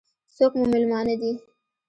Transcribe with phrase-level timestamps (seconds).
[0.35, 1.31] څوک مو مېلمانه دي؟